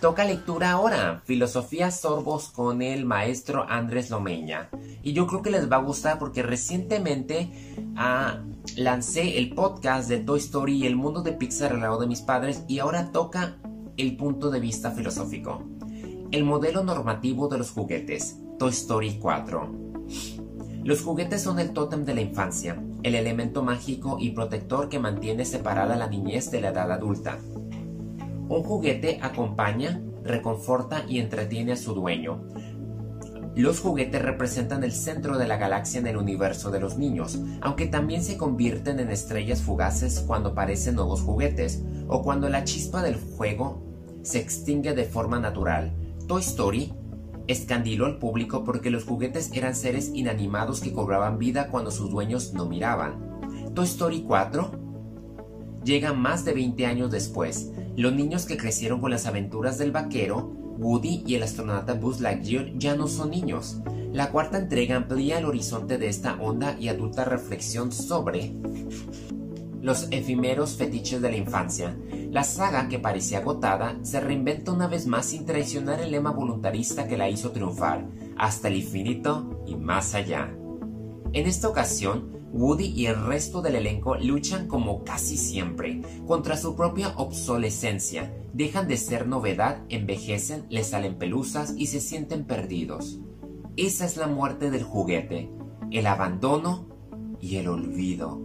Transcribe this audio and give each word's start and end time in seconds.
Toca 0.00 0.24
lectura 0.24 0.70
ahora, 0.70 1.22
Filosofía 1.24 1.90
Sorbos 1.90 2.50
con 2.50 2.82
el 2.82 3.04
maestro 3.04 3.64
Andrés 3.68 4.10
Lomeña. 4.10 4.70
Y 5.02 5.12
yo 5.12 5.26
creo 5.26 5.42
que 5.42 5.50
les 5.50 5.68
va 5.68 5.76
a 5.76 5.82
gustar 5.82 6.20
porque 6.20 6.44
recientemente 6.44 7.50
ah, 7.96 8.38
lancé 8.76 9.38
el 9.38 9.54
podcast 9.56 10.08
de 10.08 10.18
Toy 10.18 10.38
Story 10.38 10.76
y 10.76 10.86
el 10.86 10.94
mundo 10.94 11.22
de 11.22 11.32
Pixar 11.32 11.72
al 11.72 11.80
lado 11.80 11.98
de 11.98 12.06
mis 12.06 12.20
padres 12.20 12.62
y 12.68 12.78
ahora 12.78 13.10
toca 13.10 13.56
el 13.96 14.16
punto 14.16 14.50
de 14.50 14.60
vista 14.60 14.92
filosófico. 14.92 15.64
El 16.30 16.44
modelo 16.44 16.84
normativo 16.84 17.48
de 17.48 17.58
los 17.58 17.72
juguetes, 17.72 18.38
Toy 18.56 18.70
Story 18.70 19.18
4. 19.18 19.88
Los 20.84 21.02
juguetes 21.02 21.42
son 21.42 21.58
el 21.58 21.72
tótem 21.72 22.04
de 22.04 22.14
la 22.14 22.20
infancia, 22.20 22.80
el 23.02 23.16
elemento 23.16 23.64
mágico 23.64 24.16
y 24.20 24.30
protector 24.30 24.88
que 24.88 25.00
mantiene 25.00 25.44
separada 25.44 25.96
la 25.96 26.06
niñez 26.06 26.52
de 26.52 26.60
la 26.60 26.68
edad 26.68 26.92
adulta. 26.92 27.40
Un 28.48 28.62
juguete 28.62 29.18
acompaña, 29.22 30.02
reconforta 30.24 31.04
y 31.06 31.18
entretiene 31.18 31.72
a 31.72 31.76
su 31.76 31.94
dueño. 31.94 32.42
Los 33.54 33.80
juguetes 33.80 34.22
representan 34.22 34.84
el 34.84 34.92
centro 34.92 35.36
de 35.36 35.48
la 35.48 35.56
galaxia 35.56 36.00
en 36.00 36.06
el 36.06 36.16
universo 36.16 36.70
de 36.70 36.80
los 36.80 36.96
niños, 36.96 37.40
aunque 37.60 37.86
también 37.86 38.22
se 38.22 38.36
convierten 38.36 39.00
en 39.00 39.10
estrellas 39.10 39.62
fugaces 39.62 40.20
cuando 40.26 40.50
aparecen 40.50 40.94
nuevos 40.94 41.22
juguetes 41.22 41.82
o 42.06 42.22
cuando 42.22 42.48
la 42.48 42.64
chispa 42.64 43.02
del 43.02 43.16
fuego 43.16 43.82
se 44.22 44.38
extingue 44.38 44.94
de 44.94 45.04
forma 45.04 45.40
natural. 45.40 45.92
Toy 46.26 46.40
Story 46.40 46.94
escandiló 47.48 48.06
al 48.06 48.18
público 48.18 48.62
porque 48.64 48.90
los 48.90 49.04
juguetes 49.04 49.50
eran 49.52 49.74
seres 49.74 50.12
inanimados 50.14 50.80
que 50.80 50.92
cobraban 50.92 51.38
vida 51.38 51.68
cuando 51.68 51.90
sus 51.90 52.10
dueños 52.10 52.54
no 52.54 52.66
miraban. 52.66 53.74
Toy 53.74 53.86
Story 53.86 54.22
4 54.22 54.87
llega 55.88 56.12
más 56.12 56.44
de 56.44 56.52
20 56.52 56.84
años 56.84 57.10
después. 57.10 57.72
Los 57.96 58.12
niños 58.12 58.44
que 58.44 58.58
crecieron 58.58 59.00
con 59.00 59.10
las 59.10 59.24
aventuras 59.24 59.78
del 59.78 59.90
vaquero, 59.90 60.52
Woody 60.78 61.24
y 61.26 61.34
el 61.34 61.42
astronauta 61.42 61.94
Buzz 61.94 62.20
Lightyear 62.20 62.76
ya 62.76 62.94
no 62.94 63.08
son 63.08 63.30
niños. 63.30 63.80
La 64.12 64.30
cuarta 64.30 64.58
entrega 64.58 64.96
amplía 64.96 65.38
el 65.38 65.46
horizonte 65.46 65.96
de 65.96 66.08
esta 66.08 66.34
honda 66.34 66.76
y 66.78 66.88
adulta 66.88 67.24
reflexión 67.24 67.90
sobre 67.90 68.52
los 69.80 70.08
efímeros 70.10 70.76
fetiches 70.76 71.22
de 71.22 71.30
la 71.30 71.36
infancia. 71.38 71.96
La 72.30 72.44
saga, 72.44 72.88
que 72.88 72.98
parecía 72.98 73.38
agotada, 73.38 73.98
se 74.02 74.20
reinventa 74.20 74.72
una 74.72 74.88
vez 74.88 75.06
más 75.06 75.24
sin 75.24 75.46
traicionar 75.46 76.00
el 76.00 76.10
lema 76.10 76.32
voluntarista 76.32 77.08
que 77.08 77.16
la 77.16 77.30
hizo 77.30 77.52
triunfar, 77.52 78.06
hasta 78.36 78.68
el 78.68 78.76
infinito 78.76 79.62
y 79.66 79.74
más 79.76 80.14
allá. 80.14 80.54
En 81.32 81.46
esta 81.46 81.68
ocasión, 81.68 82.37
Woody 82.52 82.86
y 82.86 83.06
el 83.06 83.24
resto 83.26 83.62
del 83.62 83.76
elenco 83.76 84.16
luchan 84.16 84.68
como 84.68 85.04
casi 85.04 85.36
siempre 85.36 86.00
contra 86.26 86.56
su 86.56 86.74
propia 86.74 87.14
obsolescencia, 87.16 88.34
dejan 88.52 88.88
de 88.88 88.96
ser 88.96 89.26
novedad, 89.26 89.84
envejecen, 89.88 90.66
les 90.70 90.88
salen 90.88 91.18
pelusas 91.18 91.74
y 91.76 91.86
se 91.86 92.00
sienten 92.00 92.44
perdidos. 92.44 93.20
Esa 93.76 94.06
es 94.06 94.16
la 94.16 94.26
muerte 94.26 94.70
del 94.70 94.82
juguete, 94.82 95.50
el 95.90 96.06
abandono 96.06 96.88
y 97.40 97.56
el 97.56 97.68
olvido. 97.68 98.40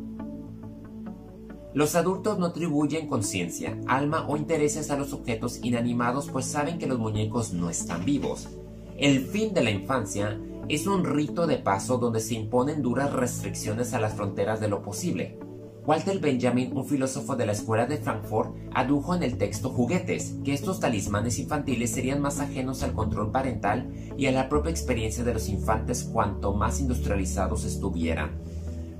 Los 1.73 1.95
adultos 1.95 2.37
no 2.37 2.45
atribuyen 2.45 3.07
conciencia, 3.07 3.79
alma 3.87 4.27
o 4.27 4.37
intereses 4.37 4.91
a 4.91 4.97
los 4.97 5.11
objetos 5.11 5.59
inanimados 5.63 6.29
pues 6.29 6.45
saben 6.45 6.77
que 6.77 6.85
los 6.85 6.99
muñecos 6.99 7.51
no 7.51 7.71
están 7.71 8.05
vivos. 8.05 8.47
El 8.97 9.25
fin 9.25 9.55
de 9.55 9.63
la 9.63 9.71
infancia 9.71 10.39
es 10.69 10.85
un 10.85 11.03
rito 11.03 11.47
de 11.47 11.57
paso 11.57 11.97
donde 11.97 12.19
se 12.19 12.35
imponen 12.35 12.83
duras 12.83 13.11
restricciones 13.11 13.93
a 13.93 13.99
las 13.99 14.13
fronteras 14.13 14.59
de 14.59 14.67
lo 14.67 14.83
posible. 14.83 15.39
Walter 15.85 16.19
Benjamin, 16.19 16.77
un 16.77 16.85
filósofo 16.85 17.35
de 17.35 17.47
la 17.47 17.53
escuela 17.53 17.87
de 17.87 17.97
Frankfurt, 17.97 18.55
adujo 18.73 19.15
en 19.15 19.23
el 19.23 19.37
texto 19.37 19.69
juguetes, 19.69 20.35
que 20.45 20.53
estos 20.53 20.79
talismanes 20.79 21.39
infantiles 21.39 21.89
serían 21.89 22.21
más 22.21 22.39
ajenos 22.39 22.83
al 22.83 22.93
control 22.93 23.31
parental 23.31 23.91
y 24.15 24.27
a 24.27 24.31
la 24.31 24.47
propia 24.47 24.71
experiencia 24.71 25.23
de 25.23 25.33
los 25.33 25.49
infantes 25.49 26.03
cuanto 26.03 26.53
más 26.53 26.79
industrializados 26.79 27.65
estuvieran. 27.65 28.37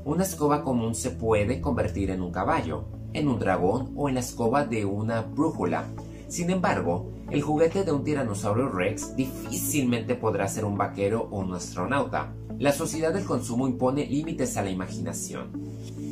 Una 0.04 0.24
escoba 0.24 0.64
común 0.64 0.96
se 0.96 1.12
puede 1.12 1.62
convertir 1.62 2.10
en 2.10 2.22
un 2.22 2.32
caballo, 2.32 2.86
en 3.14 3.28
un 3.28 3.38
dragón 3.38 3.94
o 3.96 4.10
en 4.10 4.16
la 4.16 4.22
escoba 4.22 4.66
de 4.66 4.86
una 4.86 5.22
brújula. 5.22 5.86
Sin 6.28 6.50
embargo, 6.50 7.13
el 7.32 7.42
juguete 7.42 7.84
de 7.84 7.92
un 7.92 8.04
tiranosaurio 8.04 8.70
rex 8.70 9.16
difícilmente 9.16 10.16
podrá 10.16 10.48
ser 10.48 10.66
un 10.66 10.78
vaquero 10.78 11.28
o 11.32 11.40
un 11.40 11.54
astronauta. 11.54 12.34
La 12.60 12.72
sociedad 12.72 13.14
del 13.14 13.26
consumo 13.26 13.68
impone 13.68 14.06
límites 14.06 14.58
a 14.58 14.62
la 14.62 14.70
imaginación. 14.70 15.52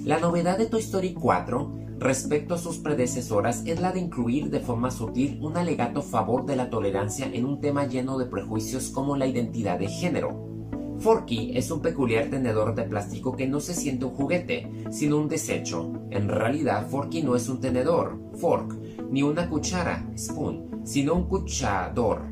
La 0.03 0.19
novedad 0.19 0.57
de 0.57 0.65
Toy 0.65 0.81
Story 0.81 1.13
4 1.13 1.81
respecto 1.99 2.55
a 2.55 2.57
sus 2.57 2.79
predecesoras 2.79 3.61
es 3.67 3.79
la 3.79 3.91
de 3.91 3.99
incluir 3.99 4.49
de 4.49 4.59
forma 4.59 4.89
sutil 4.89 5.37
un 5.41 5.55
alegato 5.55 6.01
favor 6.01 6.47
de 6.47 6.55
la 6.55 6.71
tolerancia 6.71 7.29
en 7.31 7.45
un 7.45 7.61
tema 7.61 7.85
lleno 7.85 8.17
de 8.17 8.25
prejuicios 8.25 8.89
como 8.89 9.15
la 9.15 9.27
identidad 9.27 9.77
de 9.77 9.87
género. 9.87 10.51
Forky 10.97 11.51
es 11.55 11.69
un 11.69 11.81
peculiar 11.81 12.29
tenedor 12.29 12.73
de 12.75 12.83
plástico 12.83 13.35
que 13.35 13.47
no 13.47 13.59
se 13.59 13.73
siente 13.73 14.05
un 14.05 14.11
juguete, 14.11 14.71
sino 14.91 15.17
un 15.17 15.27
desecho. 15.27 15.93
En 16.09 16.27
realidad, 16.27 16.87
Forky 16.89 17.23
no 17.23 17.35
es 17.35 17.49
un 17.49 17.59
tenedor, 17.59 18.19
fork, 18.35 18.75
ni 19.11 19.21
una 19.21 19.49
cuchara, 19.49 20.09
spoon, 20.17 20.81
sino 20.85 21.13
un 21.13 21.27
cuchador, 21.27 22.23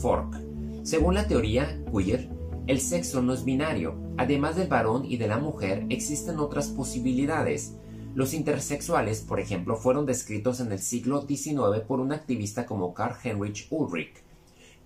fork. 0.00 0.36
Según 0.82 1.14
la 1.14 1.26
teoría 1.26 1.80
queer, 1.90 2.28
el 2.66 2.80
sexo 2.80 3.22
no 3.22 3.32
es 3.32 3.44
binario. 3.44 3.94
Además 4.16 4.56
del 4.56 4.68
varón 4.68 5.04
y 5.04 5.16
de 5.16 5.28
la 5.28 5.38
mujer, 5.38 5.86
existen 5.88 6.38
otras 6.38 6.68
posibilidades. 6.68 7.76
Los 8.14 8.34
intersexuales, 8.34 9.20
por 9.20 9.40
ejemplo, 9.40 9.76
fueron 9.76 10.06
descritos 10.06 10.60
en 10.60 10.72
el 10.72 10.78
siglo 10.80 11.22
XIX 11.22 11.80
por 11.86 12.00
un 12.00 12.12
activista 12.12 12.66
como 12.66 12.94
Karl 12.94 13.16
Heinrich 13.22 13.66
Ulrich, 13.70 14.22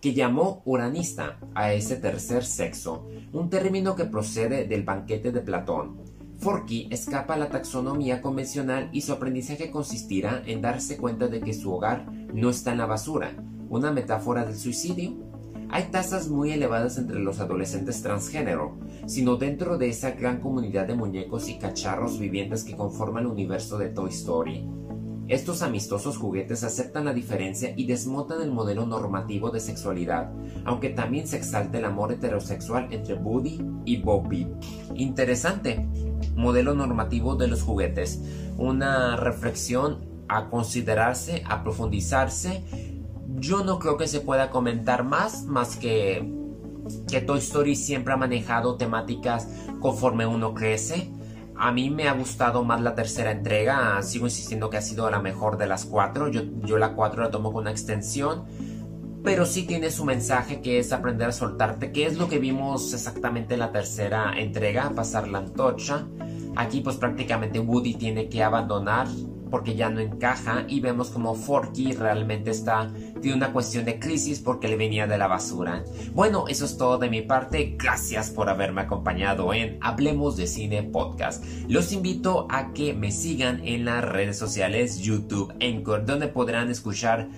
que 0.00 0.14
llamó 0.14 0.62
uranista 0.64 1.38
a 1.54 1.72
ese 1.72 1.96
tercer 1.96 2.44
sexo, 2.44 3.06
un 3.32 3.50
término 3.50 3.96
que 3.96 4.04
procede 4.04 4.66
del 4.66 4.82
banquete 4.82 5.32
de 5.32 5.40
Platón. 5.40 5.96
Forky 6.38 6.86
escapa 6.92 7.34
a 7.34 7.36
la 7.36 7.48
taxonomía 7.48 8.22
convencional 8.22 8.90
y 8.92 9.00
su 9.00 9.12
aprendizaje 9.12 9.72
consistirá 9.72 10.40
en 10.46 10.62
darse 10.62 10.96
cuenta 10.96 11.26
de 11.26 11.40
que 11.40 11.52
su 11.52 11.72
hogar 11.72 12.12
no 12.32 12.48
está 12.50 12.70
en 12.70 12.78
la 12.78 12.86
basura, 12.86 13.32
una 13.68 13.90
metáfora 13.90 14.44
del 14.44 14.56
suicidio. 14.56 15.16
Hay 15.70 15.90
tasas 15.90 16.28
muy 16.28 16.52
elevadas 16.52 16.96
entre 16.96 17.18
los 17.18 17.40
adolescentes 17.40 18.02
transgénero, 18.02 18.78
sino 19.06 19.36
dentro 19.36 19.78
de 19.78 19.88
esa 19.88 20.12
gran 20.12 20.40
comunidad 20.40 20.86
de 20.86 20.94
muñecos 20.94 21.48
y 21.48 21.58
cacharros 21.58 22.20
vivientes 22.20 22.62
que 22.62 22.76
conforman 22.76 23.24
el 23.24 23.32
universo 23.32 23.76
de 23.76 23.88
Toy 23.88 24.10
Story. 24.10 24.64
Estos 25.26 25.60
amistosos 25.60 26.16
juguetes 26.16 26.62
aceptan 26.64 27.04
la 27.04 27.12
diferencia 27.12 27.74
y 27.76 27.84
desmontan 27.84 28.40
el 28.40 28.52
modelo 28.52 28.86
normativo 28.86 29.50
de 29.50 29.60
sexualidad, 29.60 30.32
aunque 30.64 30.88
también 30.88 31.26
se 31.26 31.36
exalta 31.36 31.78
el 31.78 31.84
amor 31.84 32.12
heterosexual 32.12 32.88
entre 32.92 33.14
Woody 33.14 33.60
y 33.84 34.00
Bobby. 34.00 34.46
Interesante. 34.94 35.86
Modelo 36.38 36.74
normativo 36.74 37.36
de 37.36 37.48
los 37.48 37.62
juguetes. 37.62 38.22
Una 38.56 39.16
reflexión 39.16 40.06
a 40.28 40.48
considerarse, 40.48 41.42
a 41.46 41.62
profundizarse. 41.62 42.64
Yo 43.36 43.64
no 43.64 43.78
creo 43.78 43.98
que 43.98 44.08
se 44.08 44.20
pueda 44.20 44.50
comentar 44.50 45.04
más, 45.04 45.44
más 45.44 45.76
que 45.76 46.36
que 47.06 47.20
Toy 47.20 47.38
Story 47.40 47.76
siempre 47.76 48.14
ha 48.14 48.16
manejado 48.16 48.76
temáticas 48.76 49.46
conforme 49.78 50.24
uno 50.24 50.54
crece 50.54 51.10
a 51.58 51.72
mí 51.72 51.90
me 51.90 52.08
ha 52.08 52.12
gustado 52.12 52.64
más 52.64 52.80
la 52.80 52.94
tercera 52.94 53.32
entrega, 53.32 54.00
sigo 54.02 54.26
insistiendo 54.26 54.70
que 54.70 54.76
ha 54.76 54.82
sido 54.82 55.10
la 55.10 55.18
mejor 55.18 55.58
de 55.58 55.66
las 55.66 55.84
cuatro, 55.84 56.28
yo, 56.28 56.42
yo 56.62 56.78
la 56.78 56.94
cuatro 56.94 57.22
la 57.22 57.30
tomo 57.30 57.52
con 57.52 57.62
una 57.62 57.72
extensión, 57.72 58.44
pero 59.22 59.46
sí 59.46 59.64
tiene 59.64 59.90
su 59.90 60.04
mensaje 60.04 60.60
que 60.60 60.78
es 60.78 60.92
aprender 60.92 61.28
a 61.28 61.32
soltarte, 61.32 61.92
que 61.92 62.06
es 62.06 62.16
lo 62.16 62.28
que 62.28 62.38
vimos 62.38 62.92
exactamente 62.94 63.54
en 63.54 63.60
la 63.60 63.72
tercera 63.72 64.38
entrega, 64.38 64.90
pasar 64.90 65.28
la 65.28 65.38
antorcha. 65.38 66.06
Aquí 66.56 66.80
pues 66.80 66.96
prácticamente 66.96 67.60
Woody 67.60 67.94
tiene 67.94 68.28
que 68.28 68.42
abandonar 68.42 69.06
porque 69.50 69.74
ya 69.74 69.88
no 69.88 70.00
encaja 70.00 70.64
y 70.68 70.80
vemos 70.80 71.10
como 71.10 71.34
Forky 71.34 71.92
realmente 71.92 72.50
está 72.50 72.92
tiene 73.20 73.36
una 73.36 73.52
cuestión 73.52 73.84
de 73.84 73.98
crisis 73.98 74.40
porque 74.40 74.68
le 74.68 74.76
venía 74.76 75.06
de 75.06 75.18
la 75.18 75.26
basura. 75.26 75.84
Bueno, 76.12 76.46
eso 76.48 76.64
es 76.64 76.76
todo 76.76 76.98
de 76.98 77.10
mi 77.10 77.22
parte. 77.22 77.74
Gracias 77.78 78.30
por 78.30 78.48
haberme 78.48 78.82
acompañado 78.82 79.52
en 79.52 79.78
Hablemos 79.80 80.36
de 80.36 80.46
Cine 80.46 80.82
Podcast. 80.84 81.44
Los 81.68 81.92
invito 81.92 82.46
a 82.50 82.72
que 82.72 82.94
me 82.94 83.10
sigan 83.10 83.66
en 83.66 83.84
las 83.84 84.04
redes 84.04 84.38
sociales 84.38 85.00
YouTube, 85.00 85.52
Anchor, 85.60 86.04
donde 86.06 86.28
podrán 86.28 86.70
escuchar 86.70 87.28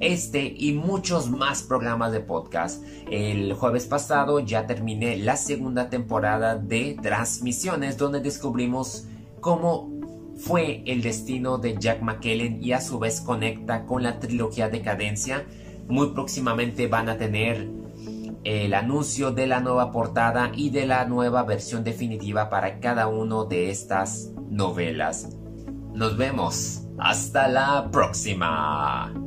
este 0.00 0.54
y 0.56 0.72
muchos 0.72 1.30
más 1.30 1.62
programas 1.62 2.12
de 2.12 2.20
podcast. 2.20 2.82
El 3.10 3.52
jueves 3.54 3.86
pasado 3.86 4.40
ya 4.40 4.66
terminé 4.66 5.16
la 5.16 5.36
segunda 5.36 5.88
temporada 5.88 6.56
de 6.56 6.96
transmisiones 7.02 7.96
donde 7.96 8.20
descubrimos 8.20 9.06
cómo 9.40 9.90
fue 10.36 10.82
el 10.86 11.02
destino 11.02 11.58
de 11.58 11.76
Jack 11.78 12.02
McKellen 12.02 12.62
y 12.62 12.72
a 12.72 12.80
su 12.80 12.98
vez 12.98 13.20
conecta 13.20 13.86
con 13.86 14.02
la 14.02 14.18
trilogía 14.18 14.68
Decadencia. 14.68 15.46
Muy 15.88 16.08
próximamente 16.08 16.88
van 16.88 17.08
a 17.08 17.16
tener 17.16 17.68
el 18.44 18.74
anuncio 18.74 19.32
de 19.32 19.46
la 19.46 19.60
nueva 19.60 19.90
portada 19.90 20.52
y 20.54 20.70
de 20.70 20.86
la 20.86 21.04
nueva 21.04 21.42
versión 21.42 21.82
definitiva 21.82 22.48
para 22.48 22.78
cada 22.80 23.08
uno 23.08 23.44
de 23.44 23.70
estas 23.70 24.30
novelas. 24.48 25.36
Nos 25.92 26.16
vemos. 26.16 26.82
Hasta 26.98 27.48
la 27.48 27.90
próxima. 27.90 29.25